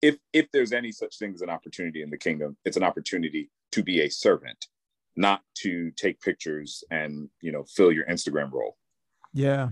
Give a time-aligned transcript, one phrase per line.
[0.00, 3.50] if if there's any such thing as an opportunity in the kingdom, it's an opportunity
[3.72, 4.66] to be a servant,
[5.16, 8.76] not to take pictures and you know fill your Instagram role.
[9.32, 9.70] Yeah,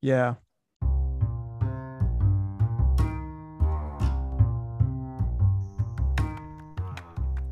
[0.00, 0.34] yeah.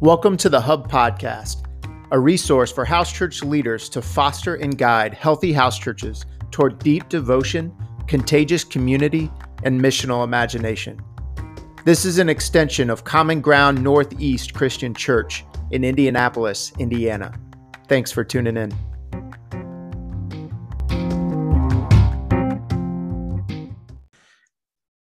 [0.00, 1.64] Welcome to the Hub Podcast,
[2.12, 7.08] a resource for house church leaders to foster and guide healthy house churches toward deep
[7.08, 7.74] devotion,
[8.06, 9.30] contagious community,
[9.64, 11.00] and missional imagination.
[11.84, 17.36] This is an extension of Common Ground Northeast Christian Church in Indianapolis, Indiana.
[17.88, 18.70] Thanks for tuning in.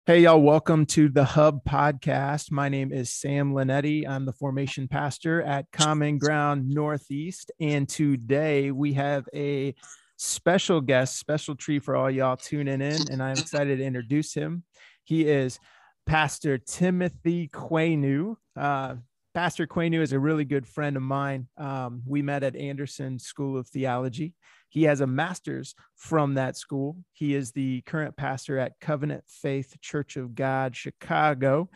[0.07, 2.49] Hey, y'all, welcome to the Hub Podcast.
[2.49, 4.09] My name is Sam Linetti.
[4.09, 7.51] I'm the formation pastor at Common Ground Northeast.
[7.59, 9.75] And today we have a
[10.17, 13.11] special guest, special treat for all y'all tuning in.
[13.11, 14.63] And I'm excited to introduce him.
[15.03, 15.59] He is
[16.05, 18.35] Pastor Timothy Quaynew.
[18.55, 18.95] Uh,
[19.33, 21.47] Pastor Quaynew is a really good friend of mine.
[21.57, 24.33] Um, we met at Anderson School of Theology.
[24.69, 26.97] He has a master's from that school.
[27.13, 31.69] He is the current pastor at Covenant Faith Church of God, Chicago.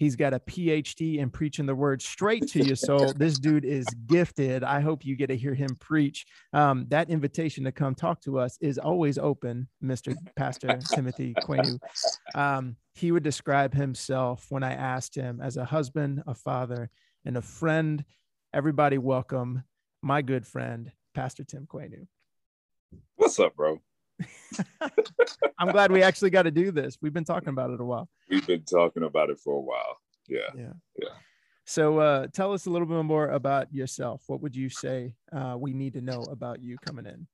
[0.00, 2.74] He's got a PhD in preaching the word straight to you.
[2.74, 4.64] So this dude is gifted.
[4.64, 6.24] I hope you get to hear him preach.
[6.54, 10.16] Um, that invitation to come talk to us is always open, Mr.
[10.36, 11.78] Pastor Timothy Quaynew.
[12.34, 16.88] Um, he would describe himself when I asked him as a husband, a father,
[17.26, 18.02] and a friend.
[18.54, 19.64] Everybody, welcome
[20.00, 22.06] my good friend, Pastor Tim Quaynew.
[23.16, 23.82] What's up, bro?
[25.58, 26.98] I'm glad we actually got to do this.
[27.00, 28.08] We've been talking about it a while.
[28.28, 29.98] We've been talking about it for a while.
[30.28, 30.38] Yeah.
[30.56, 30.72] Yeah.
[30.98, 31.08] Yeah.
[31.64, 34.22] So uh, tell us a little bit more about yourself.
[34.26, 37.26] What would you say uh, we need to know about you coming in?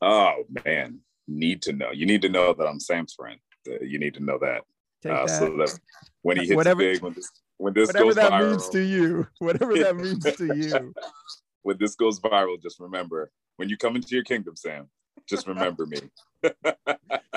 [0.00, 1.90] Oh man, need to know.
[1.90, 3.40] You need to know that I'm Sam's friend.
[3.68, 4.62] Uh, you need to know that.
[5.04, 5.30] Uh, that.
[5.30, 5.78] So that
[6.22, 8.80] when he hits whatever, big, when this when this whatever goes that viral, means to
[8.80, 10.94] you, whatever that means to you.
[11.62, 14.88] when this goes viral, just remember when you come into your kingdom, Sam.
[15.28, 16.00] Just remember me.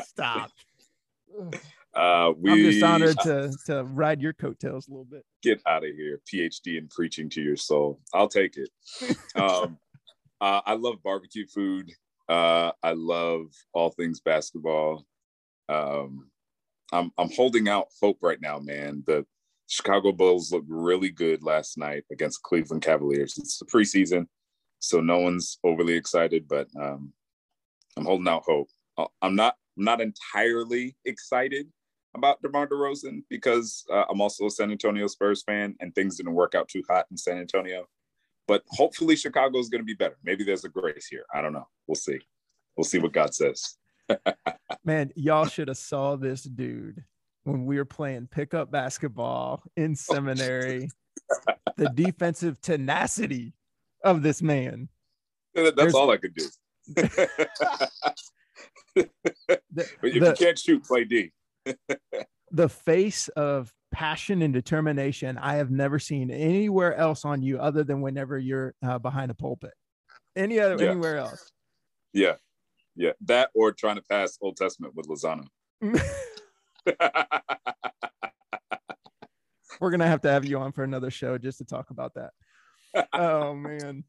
[0.04, 0.52] Stop.
[1.94, 5.26] Uh, we, I'm just honored to to ride your coattails a little bit.
[5.44, 8.00] Get out of here, PhD in preaching to your soul.
[8.14, 8.70] I'll take it.
[9.36, 9.78] um,
[10.40, 11.92] uh, I love barbecue food.
[12.30, 15.06] Uh, I love all things basketball.
[15.68, 16.30] Um,
[16.94, 19.04] I'm I'm holding out hope right now, man.
[19.06, 19.26] The
[19.68, 23.38] Chicago Bulls looked really good last night against Cleveland Cavaliers.
[23.38, 24.28] It's the preseason,
[24.80, 27.12] so no one's overly excited, but um,
[27.98, 28.68] I'm holding out hope.
[28.98, 31.68] Uh, I'm not I'm not entirely excited
[32.16, 36.34] about DeMar DeRozan because uh, I'm also a San Antonio Spurs fan and things didn't
[36.34, 37.86] work out too hot in San Antonio.
[38.48, 40.18] But hopefully Chicago is going to be better.
[40.24, 41.24] Maybe there's a grace here.
[41.34, 41.68] I don't know.
[41.88, 42.20] We'll see.
[42.76, 43.78] We'll see what God says.
[44.84, 47.04] Man, y'all should have saw this dude
[47.44, 50.90] when we were playing pickup basketball in seminary.
[51.78, 53.54] the defensive tenacity
[54.04, 54.90] of this man.
[55.56, 56.46] That's There's, all I could do.
[56.96, 57.50] The,
[58.96, 59.10] but
[59.76, 61.32] if the, you can't shoot, play D.
[62.52, 67.84] the face of passion and determination I have never seen anywhere else on you other
[67.84, 69.74] than whenever you're uh, behind a pulpit.
[70.36, 70.92] Any other yeah.
[70.92, 71.52] anywhere else?
[72.14, 72.36] Yeah,
[72.96, 75.46] yeah, that or trying to pass Old Testament with Lozano.
[79.80, 82.32] We're gonna have to have you on for another show just to talk about that.
[83.14, 84.04] oh man,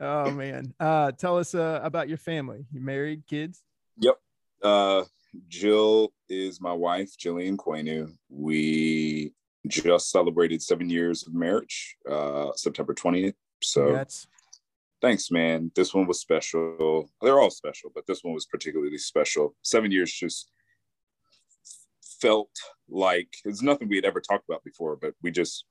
[0.00, 0.74] oh man.
[0.78, 2.66] Uh, tell us uh, about your family.
[2.72, 3.62] You married, kids?
[3.98, 4.16] Yep.
[4.62, 5.04] Uh,
[5.48, 8.12] Jill is my wife, Jillian Quaynew.
[8.28, 9.34] We
[9.66, 13.34] just celebrated seven years of marriage, uh, September 20th.
[13.62, 14.26] So Congrats.
[15.02, 15.70] thanks, man.
[15.74, 17.10] This one was special.
[17.20, 19.54] They're all special, but this one was particularly special.
[19.62, 20.50] Seven years just
[22.20, 22.50] felt
[22.88, 25.64] like it's nothing we had ever talked about before, but we just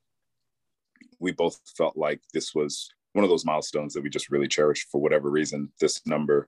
[1.20, 4.90] we both felt like this was one of those milestones that we just really cherished
[4.92, 5.72] for whatever reason.
[5.82, 6.48] This number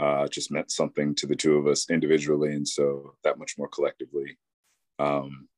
[0.00, 3.66] uh, just meant something to the two of us individually, and so that much more
[3.66, 4.38] collectively.
[5.00, 5.48] Um,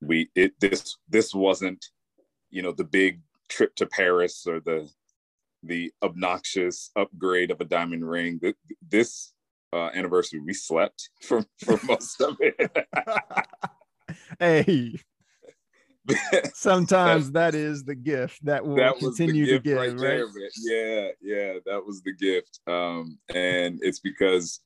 [0.00, 1.84] we it this this wasn't
[2.48, 3.20] you know the big
[3.50, 4.88] trip to Paris or the
[5.62, 8.40] the obnoxious upgrade of a diamond ring.
[8.80, 9.34] This
[9.74, 12.78] uh, anniversary, we slept for for most of it.
[14.38, 14.94] hey,
[16.54, 20.26] sometimes that is the gift that will that continue to give right, there,
[20.62, 22.60] yeah yeah that was the gift.
[22.66, 24.60] Um and it's because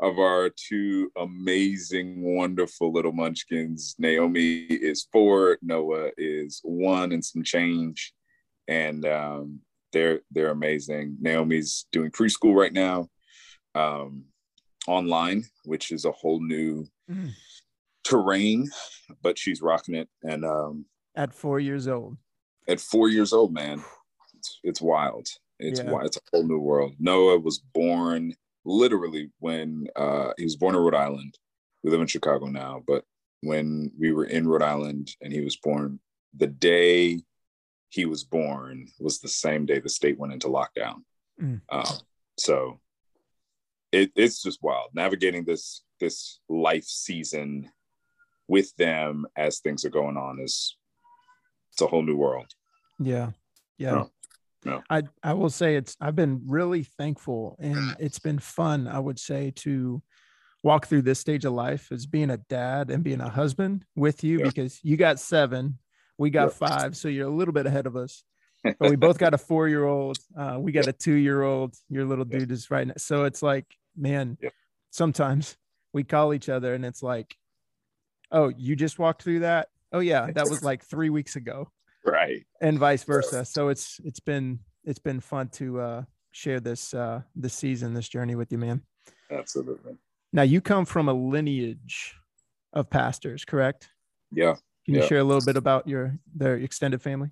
[0.00, 3.94] of our two amazing wonderful little munchkins.
[3.98, 8.12] Naomi is four noah is one and some change.
[8.68, 9.60] And um
[9.92, 11.16] they're they're amazing.
[11.20, 13.08] Naomi's doing preschool right now
[13.74, 14.24] um
[14.86, 17.32] online which is a whole new mm
[18.04, 18.70] terrain,
[19.22, 20.08] but she's rocking it.
[20.22, 20.86] And um,
[21.16, 22.16] at four years old,
[22.68, 23.82] at four years old, man,
[24.36, 25.26] it's, it's wild.
[25.58, 25.90] It's yeah.
[25.90, 26.06] wild.
[26.06, 26.94] It's a whole new world.
[26.98, 28.34] Noah was born
[28.64, 31.36] literally when uh, he was born in Rhode Island.
[31.82, 33.04] We live in Chicago now, but
[33.42, 36.00] when we were in Rhode Island and he was born,
[36.36, 37.20] the day
[37.90, 41.02] he was born was the same day the state went into lockdown.
[41.40, 41.60] Mm.
[41.70, 41.98] Um,
[42.38, 42.80] so
[43.92, 47.70] it, it's just wild navigating this this life season
[48.48, 50.76] with them as things are going on is
[51.72, 52.46] it's a whole new world.
[52.98, 53.30] Yeah.
[53.78, 53.90] Yeah.
[53.90, 54.10] No,
[54.64, 54.82] no.
[54.88, 59.18] I, I will say it's I've been really thankful and it's been fun, I would
[59.18, 60.02] say, to
[60.62, 64.24] walk through this stage of life as being a dad and being a husband with
[64.24, 64.44] you yeah.
[64.44, 65.78] because you got seven,
[66.16, 66.68] we got yeah.
[66.68, 68.24] five, so you're a little bit ahead of us.
[68.78, 71.74] But we both got a four year old, uh, we got a two year old,
[71.90, 72.94] your little dude is right now.
[72.96, 74.38] So it's like, man,
[74.90, 75.58] sometimes
[75.92, 77.36] we call each other and it's like,
[78.34, 79.68] oh, you just walked through that.
[79.92, 81.70] Oh yeah, that was like three weeks ago.
[82.04, 82.44] Right.
[82.60, 83.46] And vice versa.
[83.46, 86.02] So it's it's been it's been fun to uh
[86.32, 88.82] share this uh this season, this journey with you, man.
[89.30, 89.94] Absolutely.
[90.32, 92.14] Now you come from a lineage
[92.72, 93.88] of pastors, correct?
[94.32, 94.56] Yeah.
[94.84, 95.06] Can you yeah.
[95.06, 97.30] share a little bit about your their extended family?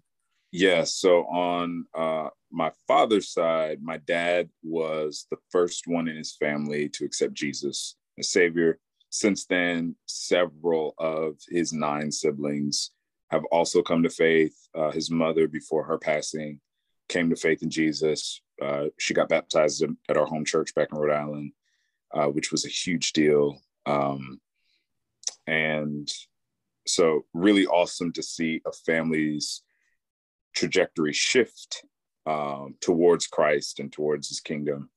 [0.52, 0.84] Yeah.
[0.84, 6.88] So on uh my father's side, my dad was the first one in his family
[6.90, 8.78] to accept Jesus as Savior
[9.12, 12.92] since then, several of his nine siblings
[13.30, 14.56] have also come to faith.
[14.74, 16.58] Uh, his mother, before her passing,
[17.10, 18.40] came to faith in Jesus.
[18.60, 21.52] Uh, she got baptized at our home church back in Rhode Island,
[22.14, 23.60] uh, which was a huge deal.
[23.84, 24.40] Um,
[25.46, 26.10] and
[26.86, 29.62] so, really awesome to see a family's
[30.56, 31.84] trajectory shift
[32.24, 34.88] um, towards Christ and towards his kingdom.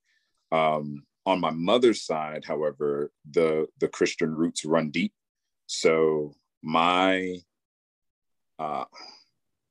[0.53, 5.13] Um, on my mother's side, however, the the Christian roots run deep.
[5.67, 7.37] So my
[8.59, 8.85] uh,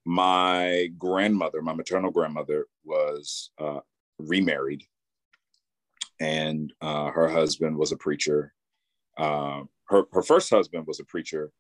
[0.05, 3.81] my grandmother, my maternal grandmother, was uh,
[4.19, 4.83] remarried,
[6.21, 8.53] and uh, her husband was a preacher.
[9.17, 11.53] Uh, her her first husband was a preacher,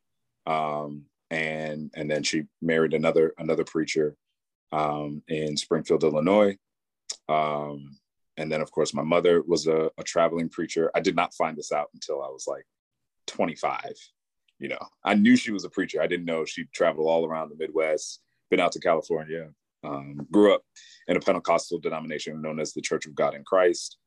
[0.46, 4.17] um, and and then she married another another preacher
[4.73, 6.56] um, in Springfield, Illinois.
[7.29, 7.96] Um,
[8.36, 10.90] and then of course my mother was a, a, traveling preacher.
[10.94, 12.66] I did not find this out until i was like
[13.26, 13.94] 25
[14.60, 14.78] you know?
[15.04, 16.00] I knew she was a preacher.
[16.00, 18.20] I didn't know she traveled all around the midwest
[18.50, 19.48] been out to california
[19.84, 20.62] um, grew up
[21.08, 23.98] in a pentecostal denomination known as the church of god in christ.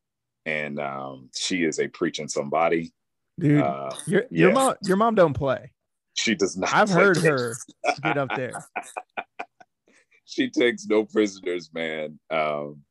[0.46, 2.94] And um, she is a preaching somebody.
[3.40, 4.54] Dude uh, your, your yeah.
[4.54, 5.72] mom your mom don't play.
[6.16, 7.56] She does not i've heard her
[8.04, 8.66] get up there.
[10.26, 12.20] She takes no prisoners man.
[12.30, 12.82] Um,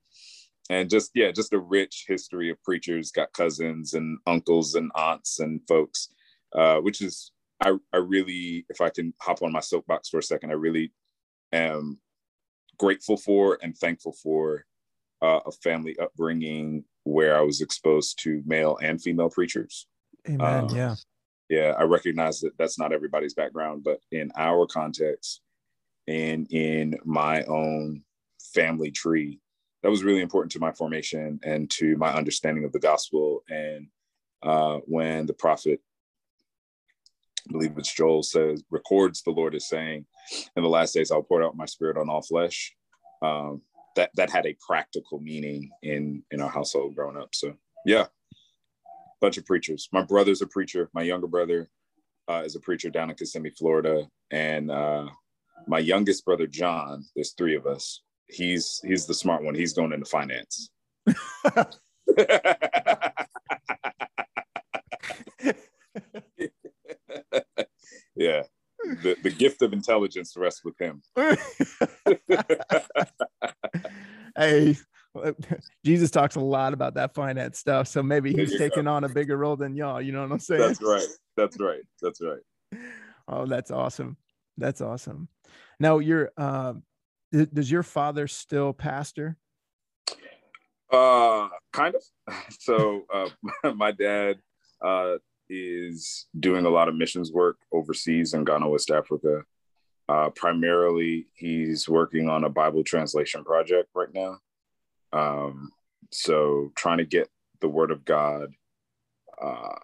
[0.71, 5.41] and just yeah just a rich history of preachers got cousins and uncles and aunts
[5.41, 6.09] and folks
[6.55, 10.23] uh, which is I, I really if i can hop on my soapbox for a
[10.23, 10.93] second i really
[11.53, 11.99] am
[12.79, 14.65] grateful for and thankful for
[15.23, 19.87] uh, a family upbringing where i was exposed to male and female preachers.
[20.29, 20.95] Amen um, yeah.
[21.49, 25.41] yeah i recognize that that's not everybody's background but in our context
[26.09, 28.03] and in my own
[28.55, 29.41] family tree
[29.87, 33.45] that was really important to my formation and to my understanding of the gospel.
[33.49, 33.87] And
[34.43, 35.81] uh, when the prophet,
[37.49, 40.05] I believe it's Joel, says, records the Lord is saying,
[40.57, 42.75] in the last days, I'll pour out my spirit on all flesh.
[43.23, 43.63] Um,
[43.95, 47.33] that, that had a practical meaning in, in our household growing up.
[47.33, 48.07] So, yeah,
[49.21, 49.89] bunch of preachers.
[49.93, 50.91] My brother's a preacher.
[50.95, 51.71] My younger brother
[52.27, 54.09] uh, is a preacher down in Kissimmee, Florida.
[54.33, 55.07] And uh,
[55.69, 59.55] my youngest brother, John, there's three of us he's he's the smart one.
[59.55, 60.71] He's going into finance.
[68.17, 68.43] yeah.
[69.03, 71.03] The, the gift of intelligence rests with him.
[74.37, 74.77] hey,
[75.85, 77.89] Jesus talks a lot about that finance stuff.
[77.89, 78.93] So maybe he's taking go.
[78.93, 80.01] on a bigger role than y'all.
[80.01, 80.61] You know what I'm saying?
[80.61, 81.07] That's right.
[81.37, 81.83] That's right.
[82.03, 82.41] That's right.
[83.29, 84.17] Oh, that's awesome.
[84.57, 85.27] That's awesome.
[85.81, 86.85] Now you're um
[87.33, 89.37] does your father still pastor?
[90.93, 92.03] Uh, kind of.
[92.59, 94.39] So, uh, my dad
[94.85, 95.17] uh,
[95.49, 99.43] is doing a lot of missions work overseas in Ghana, West Africa.
[100.09, 104.39] Uh, primarily, he's working on a Bible translation project right now.
[105.13, 105.71] Um,
[106.11, 107.29] so, trying to get
[107.61, 108.53] the Word of God
[109.41, 109.77] uh,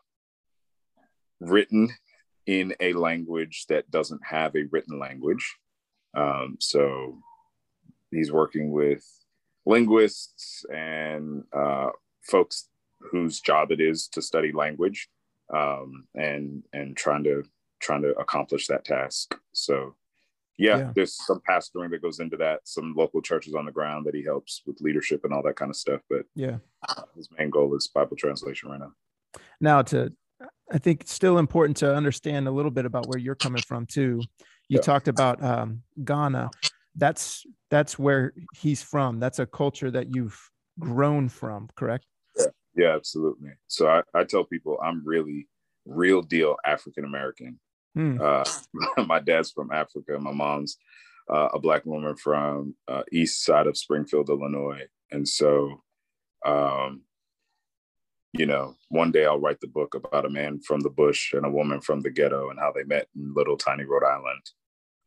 [1.40, 1.90] written
[2.46, 5.56] in a language that doesn't have a written language.
[6.14, 7.18] Um, so,
[8.12, 9.04] he's working with
[9.66, 11.90] linguists and uh,
[12.22, 12.68] folks
[13.00, 15.08] whose job it is to study language
[15.52, 17.44] um, and and trying to
[17.80, 19.34] trying to accomplish that task.
[19.52, 19.96] So
[20.58, 24.06] yeah, yeah, there's some pastoring that goes into that, some local churches on the ground
[24.06, 26.00] that he helps with leadership and all that kind of stuff.
[26.08, 26.58] But yeah,
[27.16, 28.92] his main goal is Bible translation right now.
[29.60, 30.12] Now, to
[30.70, 33.86] I think it's still important to understand a little bit about where you're coming from
[33.86, 34.22] too.
[34.68, 34.80] You yeah.
[34.80, 36.50] talked about um, Ghana.
[36.96, 39.18] That's that's where he's from.
[39.18, 40.38] That's a culture that you've
[40.78, 42.06] grown from, correct?
[42.36, 43.50] Yeah, yeah, absolutely.
[43.66, 45.48] So I, I tell people I'm really
[45.86, 47.58] real deal African American.
[47.94, 48.18] Hmm.
[48.20, 48.44] Uh,
[49.06, 50.18] my dad's from Africa.
[50.18, 50.76] My mom's
[51.30, 55.82] uh, a black woman from uh, east side of Springfield, Illinois, and so,
[56.44, 57.02] um,
[58.32, 61.44] you know, one day I'll write the book about a man from the bush and
[61.44, 64.50] a woman from the ghetto and how they met in little tiny Rhode Island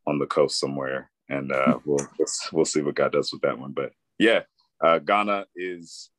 [0.08, 2.08] on the coast somewhere, and uh, we'll
[2.52, 3.72] we'll see what God does with that one.
[3.72, 4.42] But yeah,
[4.84, 6.10] uh, Ghana is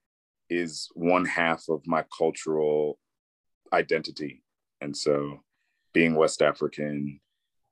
[0.49, 2.99] is one half of my cultural
[3.73, 4.43] identity,
[4.81, 5.41] and so
[5.93, 7.21] being West African,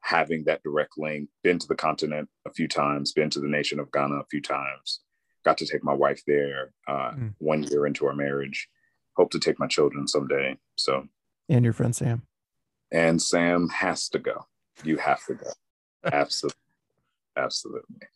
[0.00, 3.78] having that direct link, been to the continent a few times, been to the nation
[3.78, 5.00] of Ghana a few times,
[5.44, 7.34] got to take my wife there uh, mm.
[7.38, 8.68] one year into our marriage.
[9.16, 10.56] Hope to take my children someday.
[10.76, 11.06] So,
[11.48, 12.22] and your friend Sam.
[12.90, 14.46] And Sam has to go.
[14.82, 15.50] You have to go.
[16.12, 16.58] Absolutely.
[17.36, 18.08] Absolutely.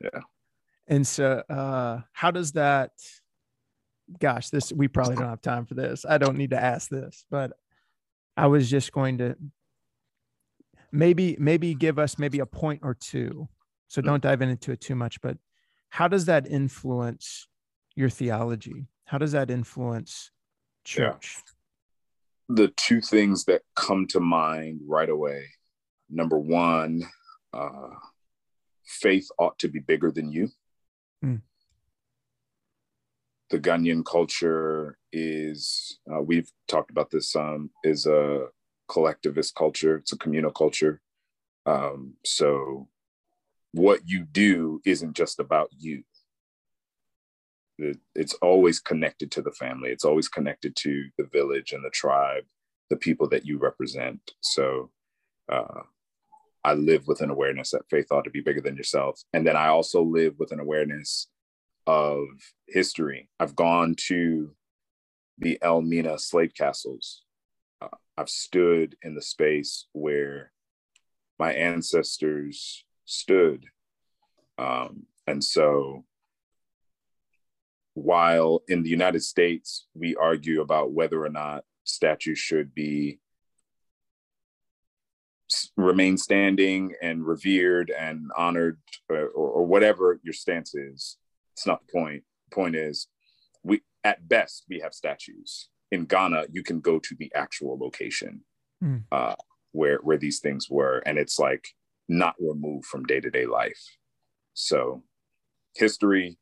[0.00, 0.20] Yeah.
[0.86, 2.90] And so, uh, how does that?
[4.20, 6.04] Gosh, this we probably don't have time for this.
[6.06, 7.52] I don't need to ask this, but
[8.36, 9.36] I was just going to
[10.92, 13.48] maybe maybe give us maybe a point or two.
[13.88, 14.06] So mm.
[14.06, 15.38] don't dive into it too much, but
[15.88, 17.48] how does that influence
[17.94, 18.86] your theology?
[19.04, 20.30] How does that influence
[20.84, 21.36] church?
[21.36, 22.56] Yeah.
[22.56, 25.46] The two things that come to mind right away.
[26.10, 27.02] Number one,
[27.52, 27.88] uh,
[28.86, 30.50] faith ought to be bigger than you.
[31.24, 31.40] Mm
[33.54, 38.46] the Ghanaian culture is, uh, we've talked about this um, is a
[38.88, 39.96] collectivist culture.
[39.96, 41.00] It's a communal culture.
[41.64, 42.88] Um, so
[43.72, 46.02] what you do isn't just about you.
[47.78, 49.90] It, it's always connected to the family.
[49.90, 52.44] It's always connected to the village and the tribe,
[52.90, 54.20] the people that you represent.
[54.40, 54.90] So
[55.48, 55.82] uh,
[56.64, 59.22] I live with an awareness that faith ought to be bigger than yourself.
[59.34, 61.28] And then I also live with an awareness
[61.86, 62.24] of
[62.66, 63.28] history.
[63.38, 64.54] I've gone to
[65.38, 67.22] the Elmina slave castles.
[67.82, 70.52] Uh, I've stood in the space where
[71.38, 73.66] my ancestors stood.
[74.56, 76.04] Um, and so,
[77.94, 83.20] while in the United States, we argue about whether or not statues should be
[85.76, 91.18] remain standing and revered and honored or, or, whatever your stance is
[91.54, 92.24] it's not the point.
[92.50, 93.08] The point is,
[93.62, 95.68] we at best we have statues.
[95.90, 98.42] In Ghana, you can go to the actual location
[98.82, 99.04] mm.
[99.12, 99.36] uh,
[99.72, 101.68] where where these things were, and it's like
[102.08, 103.80] not removed from day to day life.
[104.54, 105.04] So,
[105.76, 106.38] history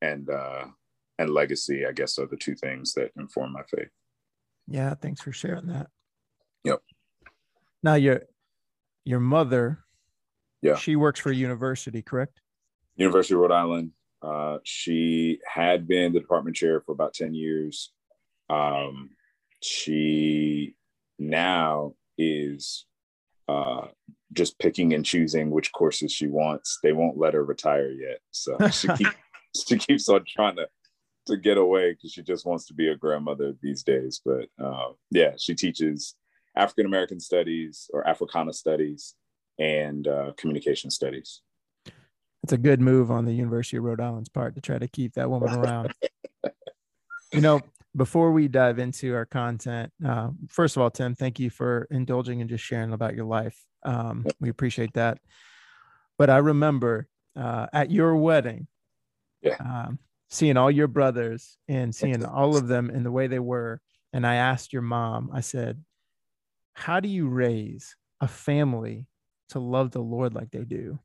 [0.00, 0.66] and uh,
[1.18, 3.90] and legacy, I guess, are the two things that inform my faith.
[4.68, 5.88] Yeah, thanks for sharing that.
[6.64, 6.82] Yep.
[7.82, 8.22] Now your
[9.04, 9.84] your mother,
[10.60, 12.40] yeah, she works for a university, correct?
[12.96, 13.90] University of Rhode Island.
[14.22, 17.92] Uh, she had been the department chair for about 10 years.
[18.48, 19.10] Um,
[19.60, 20.76] she
[21.18, 22.86] now is
[23.48, 23.88] uh,
[24.32, 26.78] just picking and choosing which courses she wants.
[26.82, 28.20] They won't let her retire yet.
[28.30, 29.08] So she, keep,
[29.56, 30.68] she keeps on trying to,
[31.26, 34.20] to get away because she just wants to be a grandmother these days.
[34.24, 36.14] But uh, yeah, she teaches
[36.56, 39.14] African American studies or Africana studies
[39.58, 41.42] and uh, communication studies
[42.42, 45.14] it's a good move on the University of Rhode Island's part to try to keep
[45.14, 45.94] that woman around.
[47.32, 47.60] you know,
[47.96, 52.40] before we dive into our content, uh, first of all, Tim, thank you for indulging
[52.40, 53.56] and just sharing about your life.
[53.84, 55.18] Um, we appreciate that.
[56.18, 57.06] But I remember
[57.36, 58.66] uh, at your wedding,
[59.40, 59.56] yeah.
[59.60, 63.80] um, seeing all your brothers and seeing all of them in the way they were.
[64.12, 65.82] And I asked your mom, I said,
[66.74, 69.06] How do you raise a family
[69.50, 70.98] to love the Lord like they do?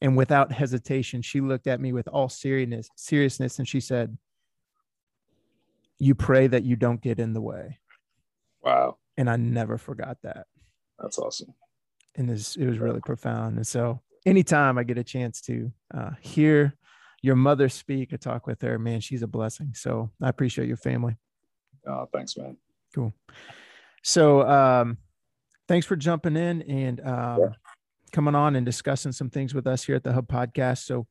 [0.00, 4.16] And without hesitation, she looked at me with all seriousness, seriousness, and she said,
[5.98, 7.78] "You pray that you don't get in the way."
[8.62, 8.98] Wow!
[9.16, 10.46] And I never forgot that.
[10.98, 11.54] That's awesome.
[12.16, 13.56] And this, it was really profound.
[13.56, 16.74] And so, anytime I get a chance to uh, hear
[17.22, 19.72] your mother speak or talk with her, man, she's a blessing.
[19.74, 21.16] So I appreciate your family.
[21.86, 22.58] Oh, thanks, man.
[22.94, 23.14] Cool.
[24.04, 24.98] So, um,
[25.66, 27.48] thanks for jumping in and um, yeah
[28.14, 30.84] coming on and discussing some things with us here at the Hub Podcast.
[30.84, 31.08] So,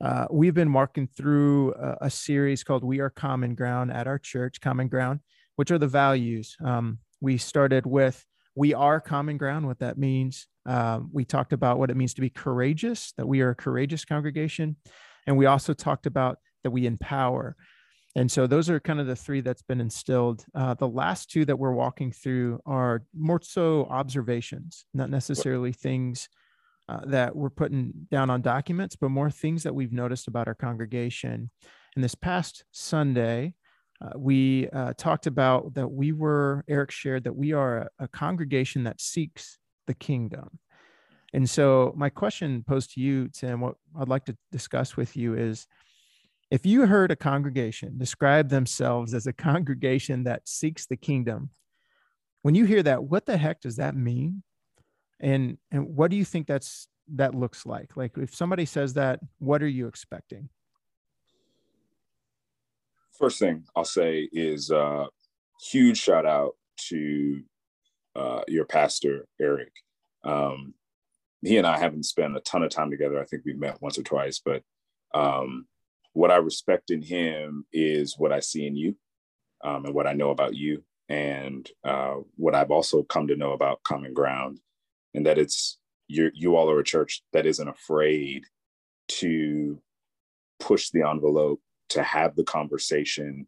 [0.00, 4.18] uh, we've been walking through a, a, series called "We Are Common Ground" at our
[4.18, 5.20] church, Common Ground,
[5.56, 6.56] which are the values.
[6.64, 8.24] Um, we started with
[8.54, 10.48] we are common ground, what that means.
[10.64, 14.06] Um, we talked about what it means to be courageous, that we are a courageous
[14.06, 14.76] congregation.
[15.26, 17.54] And we also talked about that we empower.
[18.16, 20.42] And so those are kind of the three that's been instilled.
[20.54, 26.30] Uh, the last two that we're walking through are more so observations, not necessarily things
[26.88, 30.54] uh, that we're putting down on documents, but more things that we've noticed about our
[30.54, 31.50] congregation.
[31.94, 33.52] And this past Sunday,
[34.00, 38.08] uh, we uh, talked about that we were, Eric shared that we are a, a,
[38.08, 40.58] congregation that seeks the kingdom.
[41.34, 45.34] And so, my question posed to you, Tim, what I'd like to discuss with you
[45.34, 45.66] is
[46.50, 51.50] if you heard a congregation describe themselves as a congregation that seeks the kingdom,
[52.42, 54.42] when you hear that, what the heck does that mean?
[55.18, 57.96] And, and what do you think that's that looks like?
[57.96, 60.48] Like if somebody says that, what are you expecting?
[63.18, 65.06] first thing I'll say is uh,
[65.60, 66.52] huge shout out
[66.88, 67.42] to
[68.14, 69.72] uh, your pastor Eric.
[70.24, 70.74] Um,
[71.42, 73.20] he and I haven't spent a ton of time together.
[73.20, 74.62] I think we've met once or twice, but
[75.14, 75.66] um,
[76.16, 78.96] what I respect in him is what I see in you
[79.62, 83.52] um, and what I know about you, and uh, what I've also come to know
[83.52, 84.58] about Common Ground,
[85.12, 88.44] and that it's you you all are a church that isn't afraid
[89.08, 89.78] to
[90.58, 93.46] push the envelope to have the conversation,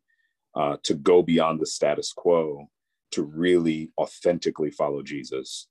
[0.54, 2.68] uh, to go beyond the status quo,
[3.12, 5.68] to really authentically follow Jesus.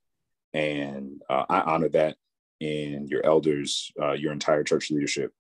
[0.51, 2.17] And uh, I honor that
[2.59, 5.31] in your elders, uh, your entire church leadership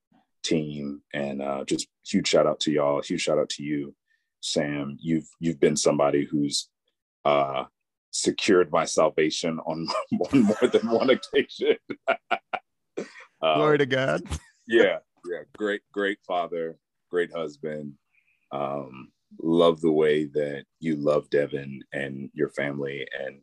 [0.43, 3.01] team, and uh, just huge shout out to y'all.
[3.01, 3.95] Huge shout out to you,
[4.41, 4.97] Sam.
[4.99, 6.69] You've you've been somebody who's
[7.25, 7.65] uh,
[8.11, 9.87] secured my salvation on,
[10.31, 11.77] on more than one occasion.
[13.41, 14.21] Glory to God.
[14.67, 16.77] yeah, yeah, great, great father,
[17.11, 17.93] great husband.
[18.51, 23.41] Um, love the way that you love Devin and your family and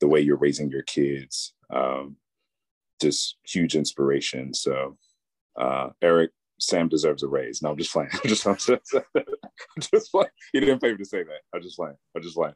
[0.00, 1.54] the way you're raising your kids.
[1.72, 2.16] Um,
[3.00, 4.54] just huge inspiration.
[4.54, 4.96] So,
[5.58, 7.62] uh, Eric, Sam deserves a raise.
[7.62, 8.10] No, I'm just playing.
[8.14, 9.24] I'm just, I'm just, I'm
[9.80, 10.30] just playing.
[10.52, 11.40] He didn't pay me to say that.
[11.54, 11.96] I'm just playing.
[12.14, 12.54] I'm just playing.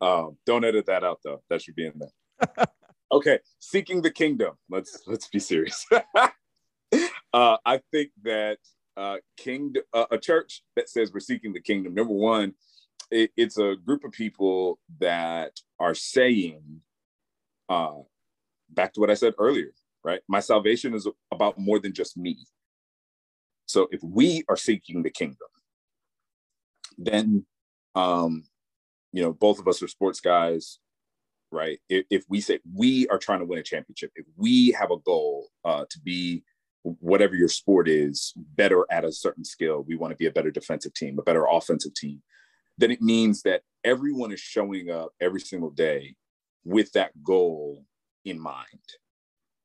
[0.00, 1.42] Um, don't edit that out though.
[1.50, 2.66] That should be in there.
[3.12, 4.54] okay, seeking the kingdom.
[4.68, 5.86] Let's let's be serious.
[7.32, 8.58] uh, I think that
[8.96, 11.94] uh, king, uh, a church that says we're seeking the kingdom.
[11.94, 12.54] Number one,
[13.10, 16.80] it, it's a group of people that are saying,
[17.68, 17.94] uh,
[18.70, 19.72] back to what I said earlier,
[20.04, 20.20] right?
[20.28, 22.38] My salvation is about more than just me.
[23.66, 25.48] So if we are seeking the kingdom,
[26.96, 27.44] then,
[27.94, 28.44] um,
[29.12, 30.78] you know, both of us are sports guys,
[31.50, 31.78] right?
[31.88, 34.98] If, if we say we are trying to win a championship, if we have a
[34.98, 36.42] goal uh, to be
[36.82, 39.84] whatever your sport is, better at a certain skill.
[39.86, 42.22] We want to be a better defensive team, a better offensive team.
[42.78, 46.14] Then it means that everyone is showing up every single day
[46.64, 47.84] with that goal
[48.24, 48.66] in mind.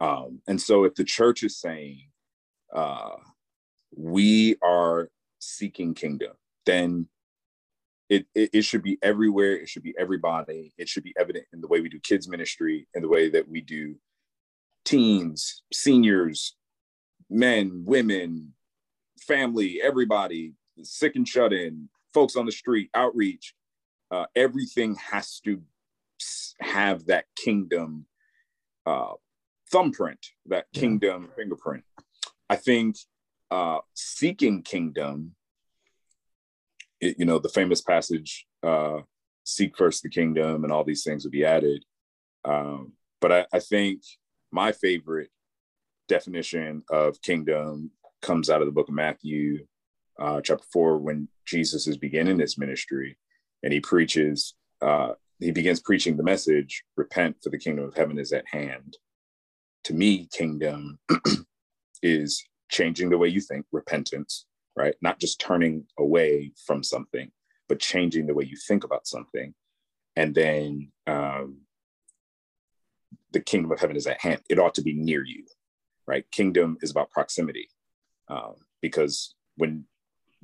[0.04, 2.10] Um, and so if the church is saying,
[2.76, 3.16] uh,
[3.96, 6.34] we are seeking kingdom,
[6.66, 7.08] then
[8.10, 9.54] it, it, it, should be everywhere.
[9.54, 10.74] It should be everybody.
[10.78, 13.48] It should be evident in the way we do kids ministry, in the way that
[13.48, 13.96] we do
[14.84, 16.58] teens, seniors,
[17.30, 18.54] men, women,
[19.22, 23.54] family, everybody, sick and shut in, folks on the street, outreach,
[24.12, 25.62] uh, everything has to
[26.60, 28.06] have that kingdom
[28.86, 29.13] uh,
[29.74, 31.36] thumbprint, that kingdom yeah.
[31.36, 31.84] fingerprint.
[32.50, 32.96] I think
[33.50, 35.36] uh, seeking kingdom,
[37.02, 39.00] it, you know, the famous passage, uh,
[39.44, 41.84] seek first the kingdom and all these things will be added.
[42.46, 44.02] Um, but I, I think
[44.52, 45.32] my favorite
[46.08, 49.66] definition of kingdom comes out of the book of Matthew,
[50.20, 53.18] uh, chapter four, when Jesus is beginning his ministry
[53.64, 58.20] and he preaches, uh, he begins preaching the message repent, for the kingdom of heaven
[58.20, 58.98] is at hand.
[59.86, 61.00] To me, kingdom
[62.04, 64.96] is changing the way you think, repentance, right?
[65.02, 67.32] Not just turning away from something,
[67.67, 69.54] but changing the way you think about something.
[70.15, 71.62] And then um,
[73.32, 74.41] the kingdom of heaven is at hand.
[74.50, 75.46] It ought to be near you,
[76.08, 76.26] right?
[76.32, 77.67] Kingdom is about proximity
[78.28, 79.86] um, because when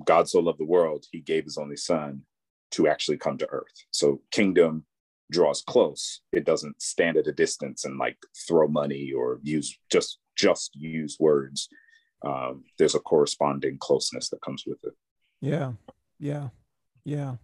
[0.06, 2.24] God so loved the world, he gave his only son
[2.72, 3.74] to actually come to earth.
[3.92, 4.86] So kingdom
[5.32, 6.22] draws close.
[6.32, 11.18] It doesn't stand at a distance and like throw money or use just just use
[11.20, 11.70] words.
[12.26, 14.94] Um, there's a corresponding closeness that comes with it.
[15.42, 15.74] Yeah,
[16.20, 16.50] yeah,
[17.06, 17.36] yeah.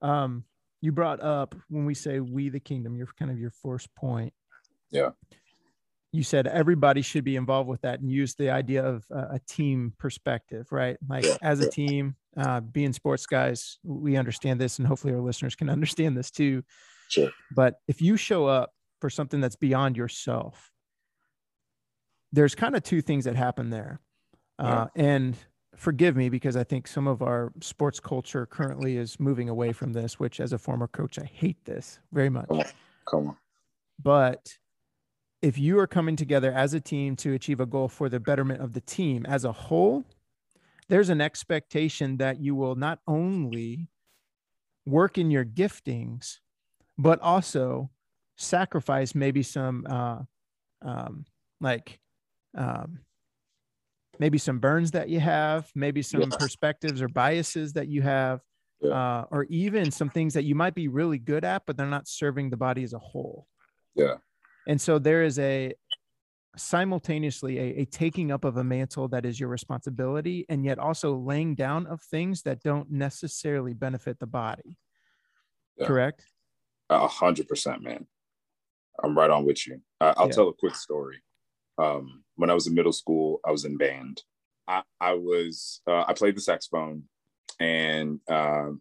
[0.00, 0.44] Um,
[0.80, 4.32] you brought up when we say we the kingdom, you're kind of your first point.
[4.90, 5.10] Yeah
[6.12, 9.40] you said everybody should be involved with that and use the idea of uh, a
[9.48, 10.98] team perspective, right?
[11.08, 15.54] Like as a team, uh, being sports guys, we understand this, and hopefully our listeners
[15.54, 16.62] can understand this too.
[17.08, 17.30] Sure.
[17.54, 20.70] But if you show up for something that's beyond yourself,
[22.32, 24.00] there's kind of two things that happen there.
[24.58, 25.36] Uh, and
[25.76, 29.92] forgive me because I think some of our sports culture currently is moving away from
[29.92, 32.48] this, which as a former coach, I hate this very much.
[32.48, 32.66] Come on.
[33.08, 33.36] Come on.
[34.02, 34.56] But
[35.42, 38.60] if you are coming together as a team to achieve a goal for the betterment
[38.60, 40.04] of the team as a whole,
[40.92, 43.88] there's an expectation that you will not only
[44.84, 46.36] work in your giftings,
[46.98, 47.88] but also
[48.36, 50.18] sacrifice maybe some uh,
[50.82, 51.24] um,
[51.62, 51.98] like
[52.58, 52.98] um,
[54.18, 56.36] maybe some burns that you have, maybe some yeah.
[56.38, 58.40] perspectives or biases that you have,
[58.82, 58.90] yeah.
[58.90, 62.06] uh, or even some things that you might be really good at, but they're not
[62.06, 63.46] serving the body as a whole.
[63.94, 64.16] Yeah.
[64.68, 65.72] And so there is a
[66.56, 71.16] simultaneously a, a taking up of a mantle that is your responsibility, and yet also
[71.16, 74.78] laying down of things that don't necessarily benefit the body.
[75.78, 75.86] Yeah.
[75.86, 76.24] Correct?
[76.90, 78.06] A hundred percent, man.
[79.02, 79.80] I'm right on with you.
[80.00, 81.22] I, will tell a quick story.
[81.78, 84.22] Um, when I was in middle school, I was in band.
[84.68, 87.04] I, I was uh, I played the saxophone,
[87.58, 88.80] and um,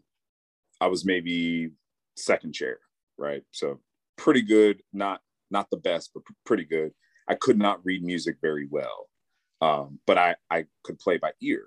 [0.79, 1.71] I was maybe
[2.17, 2.79] second chair,
[3.17, 3.43] right?
[3.51, 3.79] So
[4.17, 6.91] pretty good, not not the best, but pretty good.
[7.31, 9.07] I could not read music very well,
[9.61, 11.63] um, but I I could play by ear.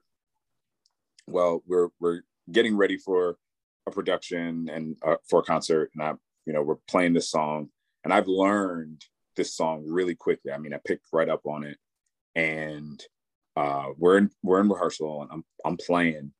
[1.26, 2.20] Well, we're we're
[2.52, 3.38] getting ready for
[3.86, 6.12] a production and uh, for a concert, and I
[6.44, 7.70] you know we're playing this song,
[8.04, 10.52] and I've learned this song really quickly.
[10.52, 11.78] I mean, I picked right up on it,
[12.34, 13.02] and
[13.56, 16.34] uh, we're in we're in rehearsal, and I'm I'm playing,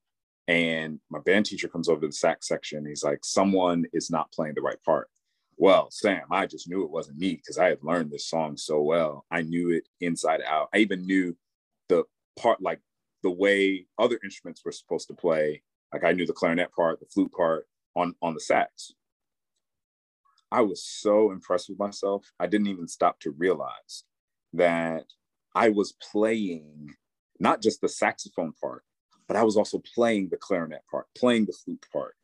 [0.48, 2.84] and my band teacher comes over to the sax section.
[2.84, 5.08] He's like, "Someone is not playing the right part."
[5.56, 8.82] Well, Sam, I just knew it wasn't me because I had learned this song so
[8.82, 9.24] well.
[9.30, 10.68] I knew it inside out.
[10.74, 11.36] I even knew
[11.88, 12.04] the
[12.36, 12.80] part, like
[13.22, 15.62] the way other instruments were supposed to play.
[15.92, 18.92] Like I knew the clarinet part, the flute part on on the sax.
[20.50, 22.30] I was so impressed with myself.
[22.38, 24.04] I didn't even stop to realize
[24.52, 25.04] that
[25.54, 26.94] I was playing
[27.40, 28.84] not just the saxophone part,
[29.26, 32.14] but I was also playing the clarinet part, playing the flute part.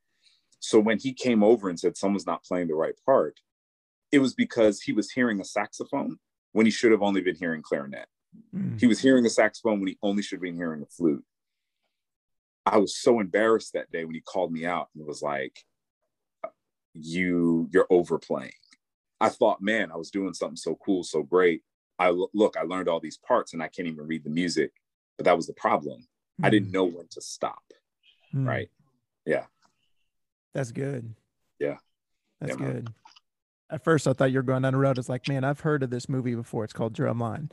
[0.60, 3.40] So when he came over and said someone's not playing the right part,
[4.12, 6.18] it was because he was hearing a saxophone
[6.52, 8.06] when he should have only been hearing clarinet.
[8.54, 8.78] Mm.
[8.78, 11.24] He was hearing a saxophone when he only should have been hearing a flute.
[12.66, 15.56] I was so embarrassed that day when he called me out and was like,
[16.92, 18.52] you you're overplaying.
[19.20, 21.62] I thought, man, I was doing something so cool, so great.
[21.98, 24.72] I look, I learned all these parts and I can't even read the music,
[25.16, 26.06] but that was the problem.
[26.40, 26.46] Mm.
[26.46, 26.74] I didn't hmm.
[26.74, 27.62] know when to stop.
[28.34, 28.46] Mm.
[28.46, 28.70] Right.
[29.26, 29.44] Yeah.
[30.54, 31.14] That's good.
[31.58, 31.76] Yeah.
[32.40, 32.88] That's yeah, good.
[33.70, 34.98] At first, I thought you were going down the road.
[34.98, 36.64] It's like, man, I've heard of this movie before.
[36.64, 37.50] It's called Drumline,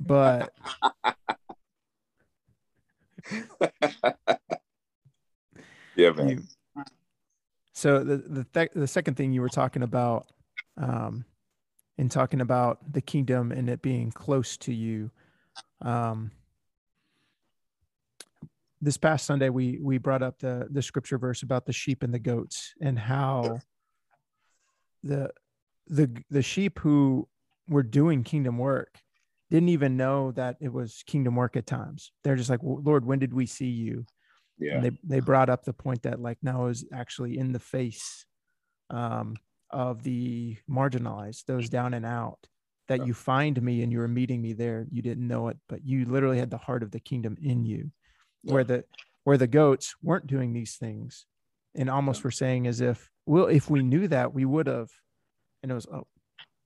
[0.00, 0.52] but
[5.96, 6.28] yeah, man.
[6.28, 6.42] You,
[7.72, 10.28] so the the th- the second thing you were talking about,
[10.76, 11.24] um,
[11.98, 15.10] in talking about the kingdom and it being close to you,
[15.82, 16.30] um,
[18.86, 22.14] this past Sunday we we brought up the the scripture verse about the sheep and
[22.14, 23.58] the goats and how
[25.02, 25.30] the
[25.88, 27.28] the the sheep who
[27.68, 29.00] were doing kingdom work
[29.50, 32.12] didn't even know that it was kingdom work at times.
[32.24, 34.06] They're just like, Lord, when did we see you?
[34.58, 34.74] yeah.
[34.74, 38.24] and they, they brought up the point that like now is actually in the face
[38.90, 39.36] um,
[39.70, 42.38] of the marginalized those down and out
[42.88, 44.86] that you find me and you were meeting me there.
[44.90, 47.90] You didn't know it but you literally had the heart of the kingdom in you
[48.46, 48.54] yeah.
[48.54, 48.84] where the
[49.24, 51.26] where the goats weren't doing these things
[51.74, 52.24] and almost yeah.
[52.24, 54.90] were saying as if well if we knew that we would have
[55.62, 56.06] and it was oh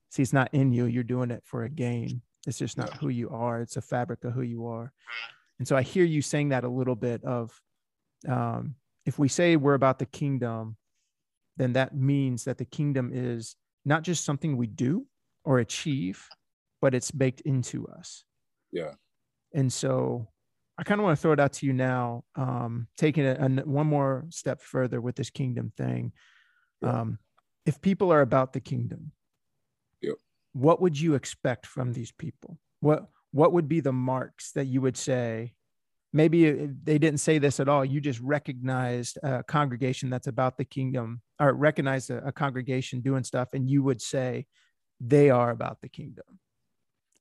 [0.09, 3.09] see it's not in you you're doing it for a gain it's just not who
[3.09, 4.91] you are it's a fabric of who you are
[5.59, 7.51] and so i hear you saying that a little bit of
[8.27, 10.77] um, if we say we're about the kingdom,
[11.57, 15.05] then that means that the kingdom is not just something we do
[15.43, 16.27] or achieve,
[16.81, 18.23] but it's baked into us.
[18.71, 18.93] Yeah.
[19.53, 20.27] And so
[20.77, 23.87] I kind of want to throw it out to you now, um, taking it one
[23.87, 26.13] more step further with this kingdom thing.
[26.81, 27.01] Yeah.
[27.01, 27.19] Um,
[27.65, 29.11] if people are about the kingdom,
[30.01, 30.13] yeah.
[30.53, 32.57] what would you expect from these people?
[32.79, 35.53] What what would be the marks that you would say
[36.13, 40.65] maybe they didn't say this at all you just recognized a congregation that's about the
[40.65, 44.45] kingdom or recognize a, a congregation doing stuff and you would say
[44.99, 46.25] they are about the kingdom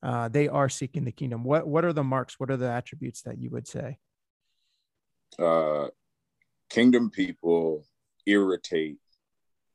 [0.03, 3.23] uh, they are seeking the kingdom what what are the marks what are the attributes
[3.23, 3.99] that you would say
[5.39, 5.89] uh,
[6.69, 7.85] kingdom people
[8.27, 8.99] irritate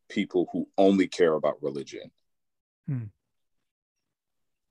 [0.10, 2.12] people who only care about religion
[2.88, 3.06] hmm.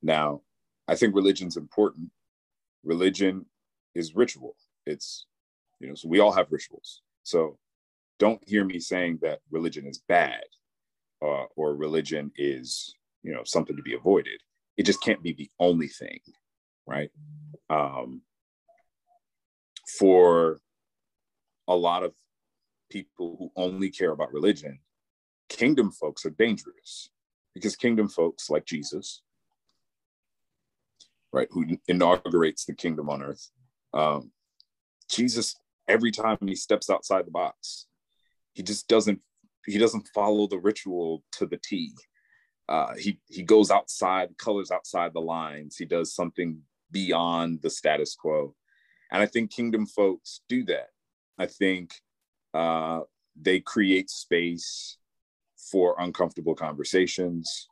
[0.02, 0.40] now
[0.88, 2.10] i think religion's important
[2.84, 3.46] religion
[3.94, 4.56] is ritual.
[4.86, 5.26] It's
[5.80, 7.02] You know, so we all have rituals.
[7.24, 7.58] So
[8.18, 10.44] don't hear me saying that religion is bad
[11.20, 14.40] uh, or religion is, you know, something to be avoided.
[14.76, 16.20] It just can't be the only thing,
[16.86, 17.10] right?
[17.70, 18.22] Um,
[19.98, 20.60] for
[21.68, 22.12] a lot of
[22.90, 24.78] people who only care about religion,
[25.48, 27.10] kingdom folks are dangerous
[27.54, 29.22] because kingdom folks like Jesus,
[31.32, 33.50] right, who inaugurates the kingdom on earth,
[33.92, 34.32] um,
[35.08, 35.54] Jesus,
[35.88, 37.86] every time he steps outside the box,
[38.54, 39.20] he just doesn't
[39.66, 41.92] he doesn't follow the ritual to the T.
[42.68, 45.76] Uh, he he goes outside, colors outside the lines.
[45.76, 48.54] He does something beyond the status quo,
[49.12, 50.88] and I think kingdom folks do that.
[51.38, 51.94] I think
[52.54, 53.00] uh,
[53.40, 54.96] they create space
[55.56, 57.68] for uncomfortable conversations.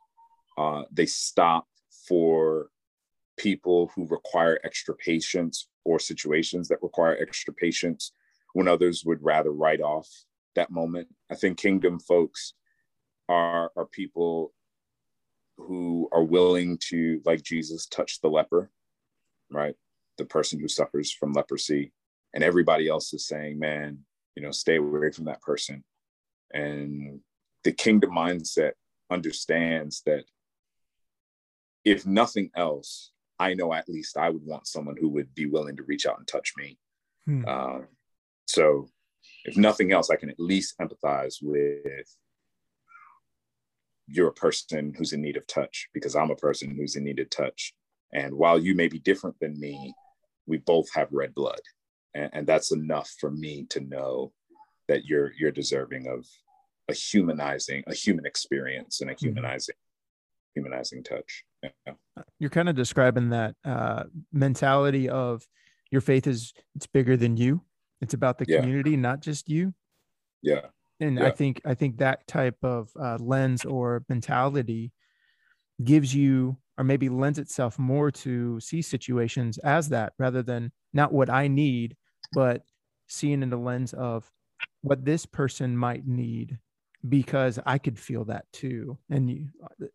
[0.57, 1.67] Uh, they stop
[2.07, 2.69] for
[3.37, 8.11] people who require extra patience or situations that require extra patience
[8.53, 10.07] when others would rather write off
[10.55, 11.07] that moment.
[11.31, 12.53] I think kingdom folks
[13.29, 14.53] are are people
[15.67, 18.69] who are willing to, like Jesus, touch the leper,
[19.51, 19.75] right?
[20.17, 21.91] The person who suffers from leprosy,
[22.33, 25.83] and everybody else is saying, "Man, you know, stay away from that person."
[26.53, 27.21] And
[27.63, 28.73] the kingdom mindset
[29.09, 30.25] understands that
[31.85, 35.75] if nothing else, I know at least I would want someone who would be willing
[35.77, 36.77] to reach out and touch me.
[37.25, 37.45] Hmm.
[37.45, 37.87] Um,
[38.45, 38.87] so
[39.45, 42.15] if nothing else, I can at least empathize with
[44.07, 47.19] you're a person who's in need of touch because I'm a person who's in need
[47.19, 47.73] of touch.
[48.13, 49.93] And while you may be different than me,
[50.45, 51.61] we both have red blood.
[52.13, 54.33] And, and that's enough for me to know
[54.87, 56.27] that you're you're deserving of
[56.89, 59.27] a humanizing, a human experience and a mm-hmm.
[59.27, 59.75] humanizing,
[60.53, 61.43] humanizing touch.
[61.63, 61.93] Yeah.
[62.39, 65.47] You're kind of describing that uh, mentality of
[65.91, 67.61] your faith is it's bigger than you
[68.03, 68.59] it's about the yeah.
[68.59, 69.73] community, not just you.
[70.41, 70.65] Yeah.
[70.99, 71.27] And yeah.
[71.27, 74.91] I think I think that type of uh, lens or mentality
[75.83, 81.11] gives you, or maybe lends itself more to see situations as that, rather than not
[81.11, 81.95] what I need,
[82.31, 82.63] but
[83.07, 84.29] seeing in the lens of
[84.81, 86.59] what this person might need,
[87.07, 88.97] because I could feel that too.
[89.09, 89.87] And you, uh,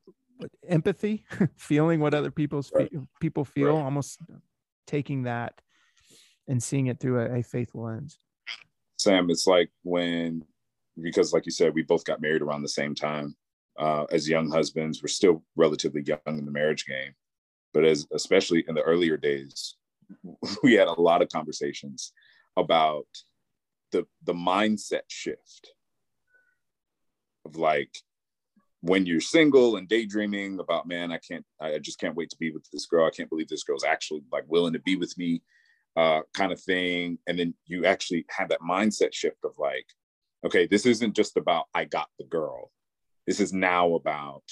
[0.69, 1.25] empathy,
[1.57, 2.91] feeling what other people's right.
[3.21, 3.85] people feel, right.
[3.85, 4.21] almost
[4.87, 5.61] taking that
[6.49, 8.19] and seeing it through a, a faithful lens.
[8.99, 10.45] Sam, it's like when,
[11.03, 13.37] because like you said, we both got married around the same time.
[13.79, 17.13] Uh, as young husbands, we're still relatively young in the marriage game,
[17.73, 19.77] but as especially in the earlier days,
[20.63, 22.13] we had a lot of conversations
[22.57, 23.07] about
[23.93, 25.73] the the mindset shift
[27.45, 27.97] of like
[28.81, 32.51] when you're single and daydreaming about man i can't i just can't wait to be
[32.51, 35.41] with this girl i can't believe this girl's actually like willing to be with me
[35.99, 37.19] uh, kind of thing.
[37.27, 39.87] And then you actually have that mindset shift of like,
[40.45, 42.71] okay, this isn't just about I got the girl.
[43.27, 44.43] This is now about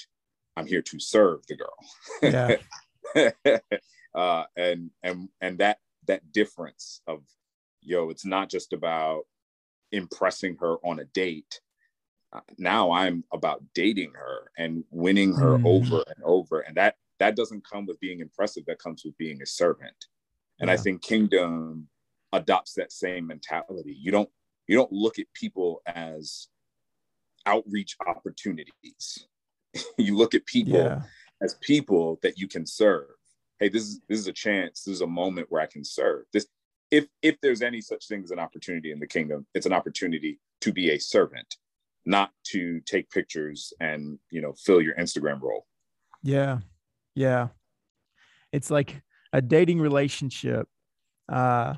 [0.55, 2.59] I'm here to serve the girl.
[3.15, 3.59] Yeah.
[4.15, 7.23] uh, and and and that that difference of
[7.81, 9.23] yo, it's not just about
[9.91, 11.61] impressing her on a date.
[12.33, 15.65] Uh, now I'm about dating her and winning her mm.
[15.65, 18.65] over and over, and that that doesn't come with being impressive.
[18.67, 20.07] That comes with being a servant
[20.59, 20.73] and yeah.
[20.73, 21.87] i think kingdom
[22.33, 24.29] adopts that same mentality you don't
[24.67, 26.47] you don't look at people as
[27.45, 29.27] outreach opportunities.
[29.99, 31.01] You look at people yeah.
[31.43, 33.09] as people that you can serve.
[33.59, 36.23] Hey this is this is a chance this is a moment where i can serve.
[36.33, 36.47] This
[36.89, 40.39] if if there's any such thing as an opportunity in the kingdom it's an opportunity
[40.61, 41.57] to be a servant
[42.07, 45.67] not to take pictures and you know fill your instagram role.
[46.23, 46.59] Yeah.
[47.13, 47.49] Yeah.
[48.51, 49.01] It's like
[49.33, 50.67] a dating relationship,
[51.29, 51.75] uh,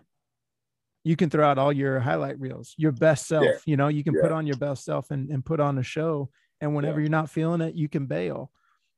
[1.04, 3.46] you can throw out all your highlight reels, your best self.
[3.46, 3.58] Yeah.
[3.66, 4.22] You know, you can yeah.
[4.22, 6.30] put on your best self and, and put on a show.
[6.62, 7.04] And whenever yeah.
[7.04, 8.52] you're not feeling it, you can bail.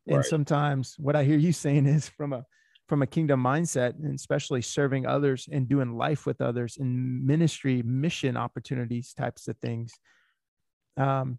[0.08, 0.26] And right.
[0.26, 2.46] sometimes what I hear you saying is from a
[2.88, 7.82] from a kingdom mindset, and especially serving others and doing life with others in ministry,
[7.84, 9.94] mission opportunities, types of things.
[10.98, 11.38] Um,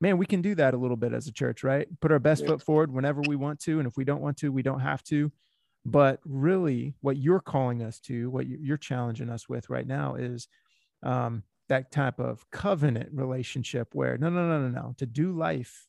[0.00, 1.88] man, we can do that a little bit as a church, right?
[2.00, 4.52] Put our best foot forward whenever we want to, and if we don't want to,
[4.52, 5.32] we don't have to.
[5.88, 10.48] But really, what you're calling us to, what you're challenging us with right now is
[11.04, 15.86] um, that type of covenant relationship where no, no, no, no, no, to do life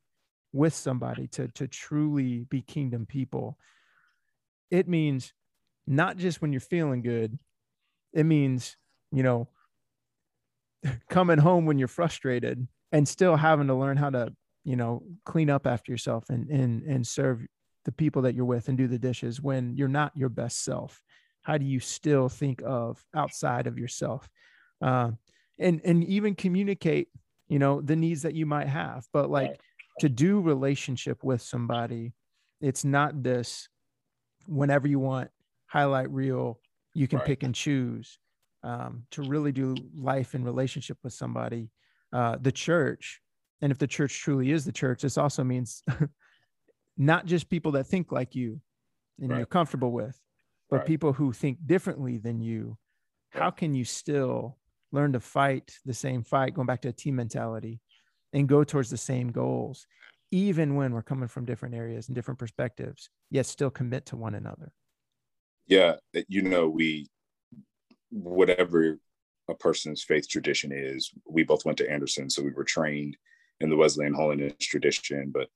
[0.53, 3.57] with somebody, to, to truly be kingdom people,
[4.69, 5.33] it means
[5.87, 7.39] not just when you're feeling good,
[8.13, 8.77] it means,
[9.11, 9.47] you know,
[11.09, 14.31] coming home when you're frustrated and still having to learn how to,
[14.63, 17.43] you know, clean up after yourself and, and, and serve
[17.87, 21.01] the people that you're with and do the dishes when you're not your best self?
[21.41, 24.29] How do you still think of outside of yourself?
[24.81, 25.11] uh,
[25.59, 27.09] and and even communicate
[27.47, 29.59] you know the needs that you might have but like
[29.99, 32.13] to do relationship with somebody
[32.61, 33.67] it's not this
[34.47, 35.29] whenever you want
[35.67, 36.59] highlight reel
[36.93, 37.27] you can right.
[37.27, 38.19] pick and choose
[38.63, 41.69] um, to really do life in relationship with somebody
[42.13, 43.21] uh, the church
[43.61, 45.83] and if the church truly is the church this also means
[46.97, 48.59] not just people that think like you
[49.19, 49.37] and right.
[49.37, 50.19] you're comfortable with
[50.69, 50.85] but right.
[50.85, 52.77] people who think differently than you
[53.29, 54.57] how can you still
[54.91, 57.79] learn to fight the same fight going back to a team mentality
[58.33, 59.85] and go towards the same goals
[60.31, 64.35] even when we're coming from different areas and different perspectives yet still commit to one
[64.35, 64.71] another
[65.67, 67.07] yeah eh, you know we
[68.09, 68.97] whatever
[69.49, 73.15] a person's faith tradition is we both went to anderson so we were trained
[73.59, 75.47] in the wesleyan holiness tradition but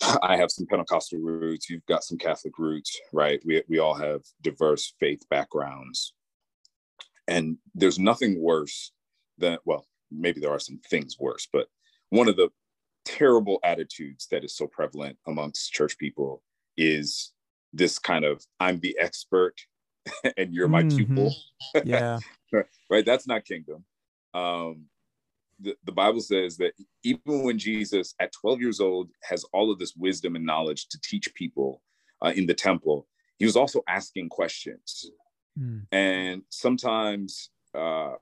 [0.22, 1.70] I have some Pentecostal roots.
[1.70, 3.40] You've got some Catholic roots, right?
[3.44, 6.14] We we all have diverse faith backgrounds,
[7.28, 8.92] and there's nothing worse
[9.38, 11.68] than well, maybe there are some things worse, but
[12.10, 12.50] one of the
[13.04, 16.42] terrible attitudes that is so prevalent amongst church people
[16.76, 17.32] is
[17.72, 19.54] this kind of I'm the expert
[20.36, 21.14] and you're my mm-hmm.
[21.14, 21.34] pupil.
[21.84, 22.18] Yeah.
[22.90, 23.04] right.
[23.04, 23.84] That's not kingdom.
[24.32, 24.86] Um,
[25.60, 29.78] the, the Bible says that even when Jesus, at 12 years old, has all of
[29.78, 31.82] this wisdom and knowledge to teach people
[32.24, 33.06] uh, in the temple,
[33.38, 35.10] he was also asking questions.
[35.58, 35.86] Mm.
[35.92, 38.12] And sometimes uh,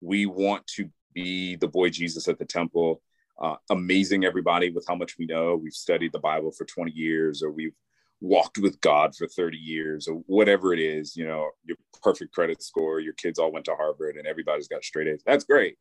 [0.00, 3.02] we want to be the boy Jesus at the temple,
[3.40, 5.56] uh, amazing everybody with how much we know.
[5.56, 7.74] We've studied the Bible for 20 years, or we've
[8.20, 12.62] walked with God for 30 years, or whatever it is, you know, your perfect credit
[12.62, 15.22] score, your kids all went to Harvard and everybody's got straight A's.
[15.24, 15.76] That's great.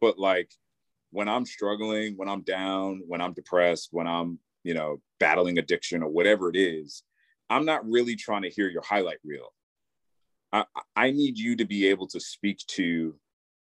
[0.00, 0.50] But like
[1.10, 6.02] when I'm struggling, when I'm down, when I'm depressed, when I'm, you know, battling addiction
[6.02, 7.02] or whatever it is,
[7.48, 9.52] I'm not really trying to hear your highlight reel.
[10.52, 10.64] I,
[10.96, 13.14] I need you to be able to speak to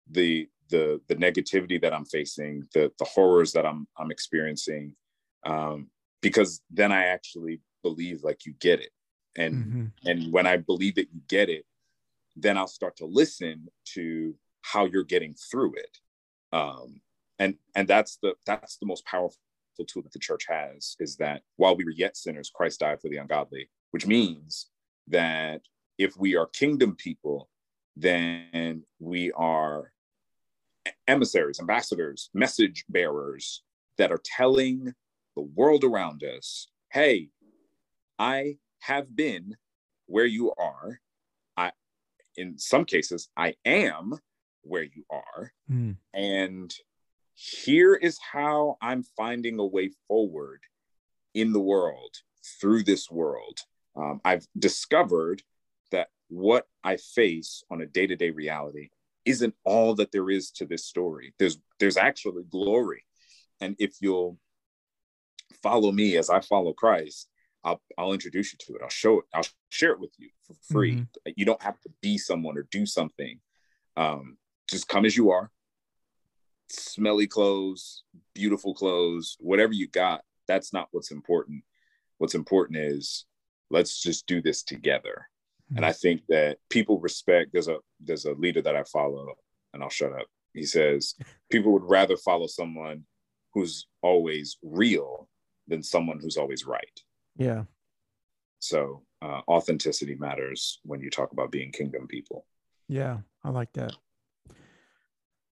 [0.10, 4.96] the the the negativity that I'm facing, the the horrors that I'm I'm experiencing,
[5.46, 5.90] um,
[6.22, 8.92] because then I actually believe like you get it,
[9.38, 9.86] and mm-hmm.
[10.08, 11.66] and when I believe that you get it,
[12.36, 16.00] then I'll start to listen to how you're getting through it,
[16.56, 17.02] um,
[17.38, 19.38] and and that's the that's the most powerful
[19.88, 23.10] tool that the church has is that while we were yet sinners, Christ died for
[23.10, 24.70] the ungodly, which means
[25.10, 25.62] that
[25.98, 27.50] if we are kingdom people,
[27.98, 29.92] then we are
[31.08, 33.64] emissaries, ambassadors, message bearers
[33.98, 34.94] that are telling
[35.36, 37.30] the world around us, hey,
[38.18, 39.58] I have been
[40.06, 41.02] where you are.
[41.58, 41.74] I
[42.38, 44.14] in some cases I am
[44.66, 45.54] where you are.
[45.72, 45.98] Mm.
[46.14, 46.74] And
[47.34, 50.62] here is how I'm finding a way forward
[51.34, 52.16] in the world,
[52.60, 53.60] through this world.
[53.96, 55.44] Um, I've discovered
[55.92, 58.90] that what I face on a day to day reality
[59.26, 61.34] isn't all that there is to this story.
[61.40, 63.04] There's there's actually glory,
[63.60, 64.38] and if you'll
[65.62, 67.30] follow me as I follow Christ,
[67.64, 68.82] I'll I'll introduce you to it.
[68.84, 69.26] I'll show it.
[69.34, 70.96] I'll share it with you for free.
[70.96, 71.32] Mm-hmm.
[71.36, 73.40] You don't have to be someone or do something.
[73.98, 74.38] Um,
[74.70, 75.52] just come as you are.
[76.70, 80.22] Smelly clothes, beautiful clothes, whatever you got.
[80.48, 81.64] That's not what's important.
[82.18, 83.26] What's important is
[83.70, 85.28] let's just do this together.
[85.66, 85.78] Mm-hmm.
[85.78, 87.52] And I think that people respect.
[87.54, 89.34] There's a there's a leader that I follow,
[89.74, 90.28] and I'll shut up.
[90.54, 91.16] He says
[91.52, 93.04] people would rather follow someone
[93.54, 95.28] who's always real
[95.68, 97.00] than someone who's always right.
[97.38, 97.64] Yeah.
[98.60, 102.46] So uh, authenticity matters when you talk about being kingdom people.
[102.88, 103.96] Yeah, I like that.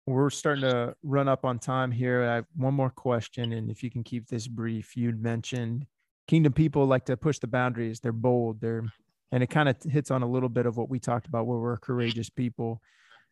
[0.06, 2.24] We're starting to run up on time here.
[2.24, 5.86] I have one more question, and if you can keep this brief, you'd mentioned
[6.26, 8.00] kingdom people like to push the boundaries.
[8.00, 8.60] They're bold.
[8.60, 8.84] They're
[9.32, 11.58] and it kind of hits on a little bit of what we talked about, where
[11.58, 12.80] we're courageous people.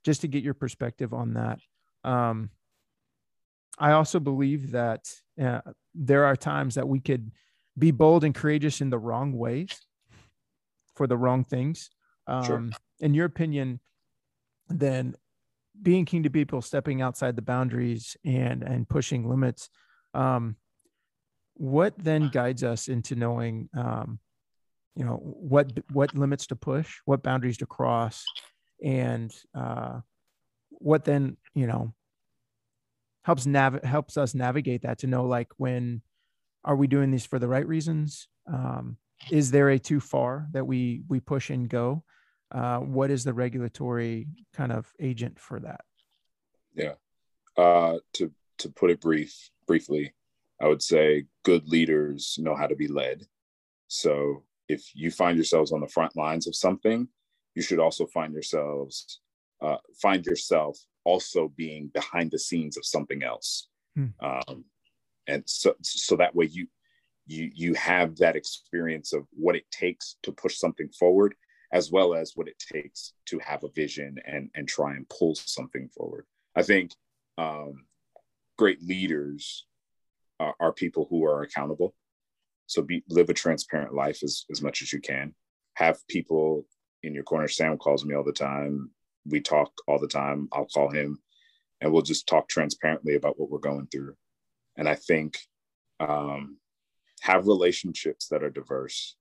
[0.05, 1.59] Just to get your perspective on that.
[2.05, 2.51] Um,
[3.79, 5.61] I also believe that uh,
[5.95, 7.33] there are times that we could
[7.77, 9.77] be bold and courageous in the wrong ways
[10.95, 11.91] for the wrong things.
[12.27, 12.71] Um, sure.
[13.01, 13.81] In your opinion,
[14.69, 15.15] then
[15.83, 19.71] being kingdom people, stepping outside the boundaries and and pushing limits,
[20.15, 20.57] um,
[21.55, 24.19] what then guides us into knowing, um,
[24.95, 28.25] you know, what what limits to push, what boundaries to cross,
[28.85, 30.01] and uh,
[30.71, 31.95] what then you know
[33.23, 36.03] helps nav helps us navigate that to know like when
[36.65, 38.29] are we doing these for the right reasons?
[38.53, 38.97] Um,
[39.31, 42.05] is there a too far that we we push and go
[42.53, 45.81] uh, what is the regulatory kind of agent for that
[46.75, 46.95] yeah
[47.57, 50.13] uh, to to put it brief briefly
[50.61, 53.27] i would say good leaders know how to be led
[53.89, 57.09] so if you find yourselves on the front lines of something
[57.55, 59.21] you should also find yourselves
[59.61, 63.69] uh, find yourself also being behind the scenes of something else.
[63.97, 64.09] Hmm.
[64.21, 64.65] Um,
[65.27, 66.67] and so, so that way you,
[67.27, 71.35] you, you have that experience of what it takes to push something forward,
[71.73, 75.35] as well as what it takes to have a vision and, and try and pull
[75.35, 76.25] something forward.
[76.57, 76.93] I think
[77.37, 77.85] um,
[78.57, 79.67] great leaders
[80.41, 81.95] are, are people who are accountable.
[82.67, 85.35] So be, live a transparent life as, as much as you can.
[85.75, 86.67] Have people
[87.03, 87.49] in your corner.
[87.49, 88.91] Sam calls me all the time.
[89.27, 90.49] We talk all the time.
[90.53, 91.19] I'll call him
[91.81, 94.15] and we'll just talk transparently about what we're going through.
[94.77, 95.39] And I think
[96.01, 96.59] um,
[97.21, 99.17] have relationships that are diverse.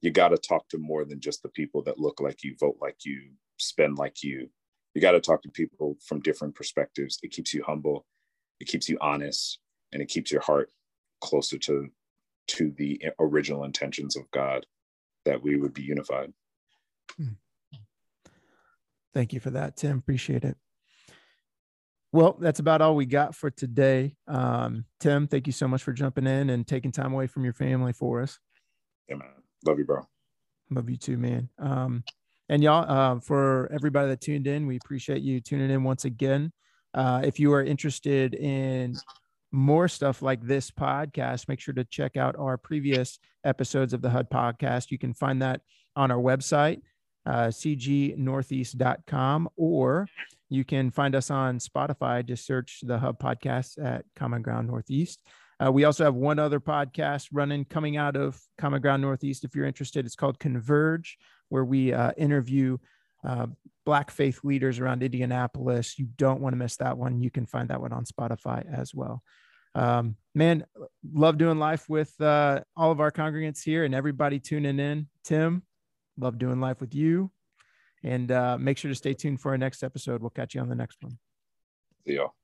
[0.00, 2.76] You got to talk to more than just the people that look like you, vote
[2.80, 4.48] like you, spend like you.
[4.94, 7.18] You got to talk to people from different perspectives.
[7.22, 8.06] It keeps you humble,
[8.60, 9.58] it keeps you honest,
[9.92, 10.70] and it keeps your heart
[11.20, 11.88] closer to
[12.48, 14.64] to the original intentions of God
[15.26, 16.32] that we would be unified.
[17.16, 17.34] Hmm.
[19.12, 19.98] Thank you for that, Tim.
[19.98, 20.56] Appreciate it.
[22.10, 24.16] Well, that's about all we got for today.
[24.26, 27.52] Um, Tim, thank you so much for jumping in and taking time away from your
[27.52, 28.38] family for us.
[29.08, 29.28] Yeah, man.
[29.66, 30.06] Love you, bro.
[30.70, 31.48] Love you too, man.
[31.58, 32.04] Um,
[32.48, 36.52] and y'all, uh, for everybody that tuned in, we appreciate you tuning in once again.
[36.94, 38.96] Uh, if you are interested in
[39.52, 44.10] more stuff like this podcast, make sure to check out our previous episodes of the
[44.10, 44.90] Hub podcast.
[44.90, 45.60] You can find that
[45.96, 46.82] on our website,
[47.26, 50.08] uh, cgnortheast.com, or
[50.48, 52.24] you can find us on Spotify.
[52.24, 55.20] Just search the Hub podcast at Common Ground Northeast.
[55.64, 59.44] Uh, we also have one other podcast running coming out of Common Ground Northeast.
[59.44, 62.78] If you're interested, it's called Converge, where we uh, interview
[63.24, 63.46] uh,
[63.84, 65.98] Black faith leaders around Indianapolis.
[65.98, 67.20] You don't want to miss that one.
[67.20, 69.22] You can find that one on Spotify as well.
[69.74, 70.64] Um, man,
[71.12, 75.08] love doing life with uh, all of our congregants here and everybody tuning in.
[75.24, 75.62] Tim,
[76.16, 77.30] love doing life with you.
[78.04, 80.20] And uh, make sure to stay tuned for our next episode.
[80.20, 81.18] We'll catch you on the next one.
[82.06, 82.37] See y'all.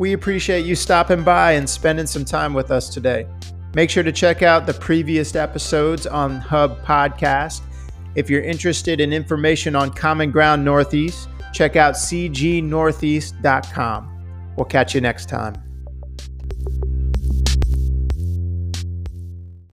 [0.00, 3.26] We appreciate you stopping by and spending some time with us today.
[3.74, 7.60] Make sure to check out the previous episodes on Hub Podcast.
[8.14, 14.54] If you're interested in information on Common Ground Northeast, check out cgnortheast.com.
[14.56, 15.62] We'll catch you next time.